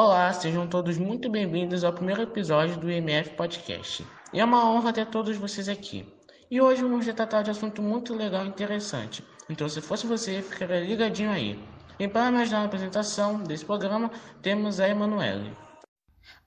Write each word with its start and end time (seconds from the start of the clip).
Olá, 0.00 0.32
sejam 0.32 0.64
todos 0.64 0.96
muito 0.96 1.28
bem-vindos 1.28 1.82
ao 1.82 1.92
primeiro 1.92 2.22
episódio 2.22 2.78
do 2.78 2.88
IMF 2.88 3.30
Podcast. 3.30 4.06
E 4.32 4.38
é 4.38 4.44
uma 4.44 4.64
honra 4.64 4.92
ter 4.92 5.06
todos 5.06 5.36
vocês 5.36 5.68
aqui. 5.68 6.06
E 6.48 6.60
hoje 6.60 6.82
vamos 6.82 7.04
tratar 7.04 7.42
de 7.42 7.50
assunto 7.50 7.82
muito 7.82 8.14
legal 8.14 8.44
e 8.44 8.48
interessante. 8.48 9.24
Então, 9.50 9.68
se 9.68 9.80
fosse 9.80 10.06
você, 10.06 10.40
ficaria 10.40 10.78
ligadinho 10.78 11.32
aí. 11.32 11.58
E 11.98 12.06
para 12.06 12.30
me 12.30 12.40
ajudar 12.42 12.60
na 12.60 12.66
apresentação 12.66 13.42
desse 13.42 13.64
programa, 13.64 14.08
temos 14.40 14.78
a 14.78 14.88
Emanuele. 14.88 15.50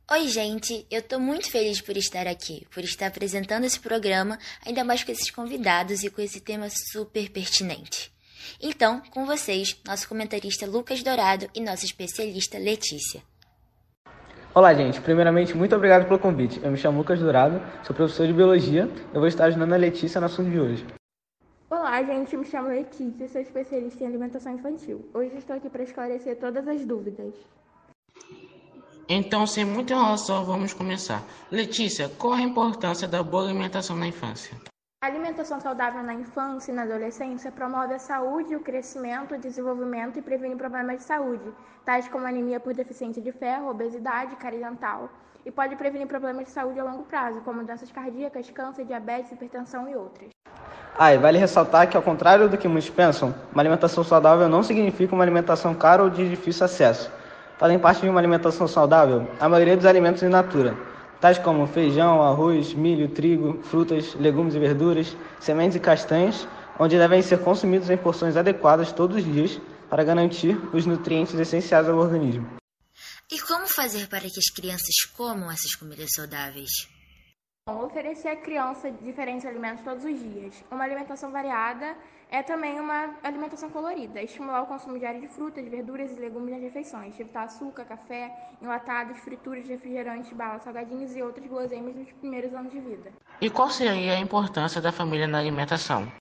Oi, 0.10 0.30
gente! 0.30 0.88
Eu 0.90 1.02
tô 1.02 1.20
muito 1.20 1.52
feliz 1.52 1.82
por 1.82 1.98
estar 1.98 2.28
aqui, 2.28 2.66
por 2.74 2.86
estar 2.86 3.08
apresentando 3.08 3.66
esse 3.66 3.82
programa, 3.82 4.40
ainda 4.66 4.86
mais 4.86 5.04
com 5.04 5.12
esses 5.12 5.30
convidados 5.30 6.06
e 6.06 6.10
com 6.10 6.22
esse 6.22 6.40
tema 6.40 6.70
super 6.70 7.30
pertinente. 7.30 8.14
Então, 8.62 9.02
com 9.12 9.26
vocês, 9.26 9.78
nosso 9.86 10.08
comentarista 10.08 10.66
Lucas 10.66 11.04
Dourado 11.04 11.50
e 11.54 11.60
nossa 11.60 11.84
especialista 11.84 12.58
Letícia. 12.58 13.30
Olá, 14.54 14.74
gente. 14.74 15.00
Primeiramente, 15.00 15.56
muito 15.56 15.74
obrigado 15.74 16.06
pelo 16.06 16.20
convite. 16.20 16.60
Eu 16.62 16.72
me 16.72 16.78
chamo 16.78 16.98
Lucas 16.98 17.22
Dourado, 17.22 17.62
sou 17.86 17.96
professor 17.96 18.28
de 18.28 18.34
Biologia. 18.34 18.90
Eu 19.14 19.22
vou 19.22 19.28
estar 19.28 19.46
ajudando 19.46 19.72
a 19.72 19.78
Letícia 19.78 20.20
no 20.20 20.26
assunto 20.26 20.50
de 20.50 20.60
hoje. 20.60 20.86
Olá, 21.70 22.04
gente. 22.04 22.36
Me 22.36 22.46
chamo 22.46 22.68
Letícia, 22.68 23.30
sou 23.30 23.40
especialista 23.40 24.04
em 24.04 24.08
alimentação 24.08 24.54
infantil. 24.54 25.10
Hoje 25.14 25.38
estou 25.38 25.56
aqui 25.56 25.70
para 25.70 25.84
esclarecer 25.84 26.38
todas 26.38 26.68
as 26.68 26.86
dúvidas. 26.86 27.34
Então, 29.08 29.48
sem 29.48 29.64
muita 29.64 29.94
enrolação, 29.94 30.44
vamos 30.44 30.74
começar. 30.74 31.24
Letícia, 31.50 32.10
qual 32.10 32.34
a 32.34 32.42
importância 32.42 33.08
da 33.08 33.24
boa 33.24 33.46
alimentação 33.46 33.96
na 33.96 34.08
infância? 34.08 34.58
A 35.04 35.08
alimentação 35.08 35.60
saudável 35.60 36.04
na 36.04 36.14
infância 36.14 36.72
e 36.72 36.76
na 36.76 36.84
adolescência 36.84 37.52
promove 37.52 37.96
a 37.96 37.98
saúde, 37.98 38.56
o 38.56 38.60
crescimento, 38.60 39.34
o 39.34 39.38
desenvolvimento 39.40 40.20
e 40.20 40.22
previne 40.22 40.56
problemas 40.56 40.98
de 40.98 41.04
saúde, 41.06 41.52
tais 41.84 42.08
como 42.08 42.28
anemia 42.28 42.60
por 42.60 42.72
deficiência 42.76 43.20
de 43.20 43.32
ferro, 43.32 43.68
obesidade, 43.68 44.36
cárie 44.36 44.60
dental, 44.60 45.10
e 45.44 45.50
pode 45.50 45.76
prevenir 45.76 46.06
problemas 46.06 46.46
de 46.46 46.52
saúde 46.52 46.80
a 46.80 46.84
longo 46.84 47.02
prazo, 47.02 47.42
como 47.42 47.64
doenças 47.64 47.92
cardíacas, 47.92 48.48
câncer, 48.52 48.86
diabetes, 48.86 49.32
hipertensão 49.32 49.90
e 49.90 49.96
outras. 49.96 50.30
Ah, 50.96 51.12
e 51.12 51.18
vale 51.18 51.40
ressaltar 51.40 51.90
que, 51.90 51.98
ao 51.98 52.04
contrário 52.04 52.48
do 52.48 52.56
que 52.56 52.68
muitos 52.68 52.92
pensam, 52.92 53.34
uma 53.52 53.64
alimentação 53.64 54.04
saudável 54.04 54.48
não 54.48 54.62
significa 54.62 55.16
uma 55.16 55.24
alimentação 55.24 55.74
cara 55.74 56.04
ou 56.04 56.12
de 56.12 56.30
difícil 56.30 56.64
acesso. 56.64 57.12
Fazem 57.58 57.80
parte 57.80 58.02
de 58.02 58.10
uma 58.10 58.20
alimentação 58.20 58.68
saudável 58.68 59.28
a 59.40 59.50
maioria 59.50 59.76
dos 59.76 59.88
alimentos 59.88 60.22
in 60.22 60.30
natura, 60.30 60.78
tais 61.22 61.38
como 61.38 61.68
feijão, 61.68 62.22
arroz, 62.24 62.74
milho, 62.74 63.08
trigo, 63.08 63.62
frutas, 63.64 64.16
legumes 64.16 64.56
e 64.56 64.60
verduras, 64.60 65.16
sementes 65.40 65.78
e 65.78 65.80
castanhas, 65.80 66.48
onde 66.80 66.98
devem 66.98 67.22
ser 67.22 67.40
consumidos 67.40 67.90
em 67.92 67.98
porções 67.98 68.36
adequadas 68.36 68.92
todos 68.92 69.18
os 69.18 69.24
dias 69.24 69.62
para 69.88 70.04
garantir 70.04 70.60
os 70.74 70.86
nutrientes 70.86 71.36
essenciais 71.36 71.88
ao 71.88 71.98
organismo. 71.98 72.48
E 73.32 73.40
como 73.40 73.68
fazer 73.68 74.08
para 74.10 74.22
que 74.22 74.40
as 74.40 74.50
crianças 74.54 74.96
comam 75.16 75.52
essas 75.52 75.76
comidas 75.76 76.10
saudáveis? 76.14 76.72
Bom, 77.70 77.86
oferecer 77.86 78.30
à 78.30 78.36
criança 78.36 78.90
diferentes 78.90 79.46
alimentos 79.46 79.84
todos 79.84 80.04
os 80.04 80.20
dias. 80.20 80.64
Uma 80.72 80.84
alimentação 80.84 81.32
variada 81.32 81.96
é 82.28 82.42
também 82.42 82.80
uma 82.80 83.16
alimentação 83.22 83.70
colorida. 83.70 84.20
Estimular 84.20 84.64
o 84.64 84.66
consumo 84.66 84.98
diário 84.98 85.22
de 85.22 85.28
frutas, 85.28 85.68
verduras 85.68 86.12
e 86.12 86.20
legumes 86.20 86.54
nas 86.54 86.62
refeições. 86.64 87.20
Evitar 87.20 87.44
açúcar, 87.44 87.86
café, 87.86 88.36
enlatados, 88.60 89.20
frituras, 89.20 89.68
refrigerantes, 89.68 90.34
balas, 90.34 90.64
salgadinhos 90.64 91.16
e 91.16 91.22
outros 91.22 91.46
guloseimas 91.46 91.96
nos 91.96 92.12
primeiros 92.14 92.52
anos 92.52 92.72
de 92.72 92.80
vida. 92.80 93.14
E 93.40 93.48
qual 93.48 93.70
seria 93.70 94.14
a 94.14 94.20
importância 94.20 94.82
da 94.82 94.92
família 94.92 95.28
na 95.28 95.38
alimentação? 95.38 96.12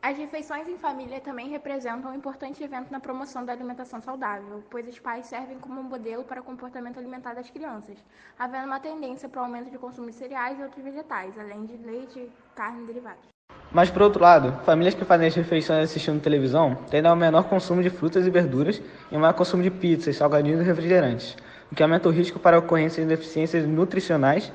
As 0.00 0.16
refeições 0.16 0.68
em 0.68 0.78
família 0.78 1.20
também 1.20 1.48
representam 1.48 2.12
um 2.12 2.14
importante 2.14 2.62
evento 2.62 2.90
na 2.90 3.00
promoção 3.00 3.44
da 3.44 3.52
alimentação 3.52 4.00
saudável, 4.00 4.62
pois 4.70 4.86
os 4.86 4.98
pais 5.00 5.26
servem 5.26 5.58
como 5.58 5.82
modelo 5.82 6.22
para 6.22 6.40
o 6.40 6.44
comportamento 6.44 6.98
alimentar 6.98 7.34
das 7.34 7.50
crianças, 7.50 7.98
havendo 8.38 8.66
uma 8.66 8.78
tendência 8.78 9.28
para 9.28 9.42
o 9.42 9.44
aumento 9.44 9.70
de 9.70 9.76
consumo 9.76 10.06
de 10.06 10.14
cereais 10.14 10.56
e 10.58 10.62
outros 10.62 10.84
vegetais, 10.84 11.36
além 11.36 11.66
de 11.66 11.76
leite, 11.78 12.30
carne 12.54 12.84
e 12.84 12.86
derivados. 12.86 13.26
Mas, 13.72 13.90
por 13.90 14.02
outro 14.02 14.22
lado, 14.22 14.52
famílias 14.64 14.94
que 14.94 15.04
fazem 15.04 15.26
as 15.26 15.34
refeições 15.34 15.84
assistindo 15.84 16.22
televisão 16.22 16.76
tendem 16.88 17.10
ao 17.10 17.16
menor 17.16 17.48
consumo 17.48 17.82
de 17.82 17.90
frutas 17.90 18.24
e 18.24 18.30
verduras 18.30 18.80
e 19.10 19.18
maior 19.18 19.34
consumo 19.34 19.64
de 19.64 19.70
pizzas, 19.70 20.16
salgadinhos 20.16 20.60
e 20.60 20.64
refrigerantes, 20.64 21.36
o 21.72 21.74
que 21.74 21.82
aumenta 21.82 22.08
o 22.08 22.12
risco 22.12 22.38
para 22.38 22.56
a 22.56 22.60
ocorrência 22.60 23.02
de 23.02 23.08
deficiências 23.08 23.66
nutricionais 23.66 24.52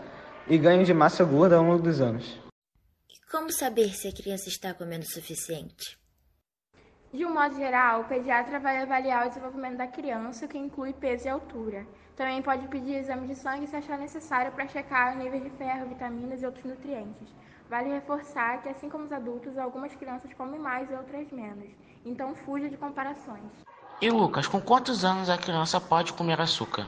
e 0.47 0.57
ganho 0.57 0.85
de 0.85 0.93
massa 0.93 1.23
gorda 1.25 1.57
ao 1.57 1.63
longo 1.63 1.83
dos 1.83 1.99
anos. 1.99 2.42
Como 3.33 3.51
saber 3.51 3.95
se 3.95 4.07
a 4.07 4.13
criança 4.13 4.47
está 4.47 4.75
comendo 4.75 5.05
o 5.05 5.09
suficiente? 5.11 5.97
De 7.11 7.25
um 7.25 7.33
modo 7.33 7.55
geral, 7.55 8.01
o 8.01 8.03
pediatra 8.03 8.59
vai 8.59 8.77
avaliar 8.77 9.25
o 9.25 9.29
desenvolvimento 9.29 9.77
da 9.77 9.87
criança, 9.87 10.47
que 10.47 10.55
inclui 10.55 10.93
peso 10.93 11.25
e 11.25 11.29
altura. 11.29 11.83
Também 12.15 12.43
pode 12.43 12.67
pedir 12.67 12.93
exame 12.93 13.25
de 13.25 13.33
sangue 13.33 13.65
se 13.65 13.75
achar 13.75 13.97
necessário 13.97 14.51
para 14.51 14.67
checar 14.67 15.17
níveis 15.17 15.41
de 15.41 15.49
ferro, 15.49 15.89
vitaminas 15.89 16.43
e 16.43 16.45
outros 16.45 16.63
nutrientes. 16.63 17.27
Vale 17.67 17.89
reforçar 17.89 18.61
que, 18.61 18.69
assim 18.69 18.87
como 18.87 19.05
os 19.05 19.11
adultos, 19.11 19.57
algumas 19.57 19.95
crianças 19.95 20.31
comem 20.35 20.59
mais 20.59 20.87
e 20.91 20.93
outras 20.93 21.31
menos. 21.31 21.71
Então, 22.05 22.35
fuja 22.45 22.69
de 22.69 22.77
comparações. 22.77 23.49
E 23.99 24.11
Lucas, 24.11 24.45
com 24.45 24.61
quantos 24.61 25.03
anos 25.03 25.27
a 25.27 25.39
criança 25.39 25.81
pode 25.81 26.13
comer 26.13 26.39
açúcar? 26.39 26.85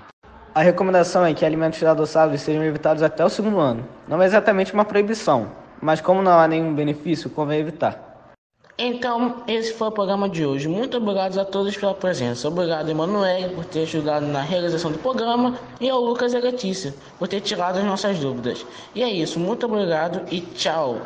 A 0.53 0.61
recomendação 0.61 1.25
é 1.25 1.33
que 1.33 1.43
alimentos 1.43 1.83
adoçados 1.83 2.39
sejam 2.39 2.63
evitados 2.63 3.01
até 3.01 3.25
o 3.25 3.29
segundo 3.29 3.57
ano. 3.57 3.83
Não 4.07 4.21
é 4.21 4.27
exatamente 4.27 4.75
uma 4.75 4.85
proibição, 4.85 5.64
mas 5.81 6.01
como 6.01 6.21
não 6.21 6.39
há 6.39 6.47
nenhum 6.47 6.73
benefício, 6.73 7.29
convém 7.29 7.59
evitar. 7.59 8.05
Então, 8.77 9.43
esse 9.47 9.73
foi 9.73 9.87
o 9.87 9.91
programa 9.91 10.27
de 10.27 10.45
hoje. 10.45 10.67
Muito 10.67 10.97
obrigado 10.97 11.39
a 11.39 11.45
todos 11.45 11.77
pela 11.77 11.93
presença. 11.93 12.49
Obrigado, 12.49 12.89
Emanuele, 12.89 13.55
por 13.55 13.63
ter 13.63 13.83
ajudado 13.83 14.25
na 14.25 14.41
realização 14.41 14.91
do 14.91 14.97
programa 14.99 15.57
e 15.79 15.89
ao 15.89 16.01
Lucas 16.01 16.33
e 16.33 16.37
a 16.37 16.41
Letícia 16.41 16.93
por 17.17 17.29
ter 17.29 17.39
tirado 17.39 17.77
as 17.77 17.85
nossas 17.85 18.19
dúvidas. 18.19 18.65
E 18.93 19.01
é 19.01 19.09
isso. 19.09 19.39
Muito 19.39 19.65
obrigado 19.65 20.21
e 20.29 20.41
tchau. 20.41 20.99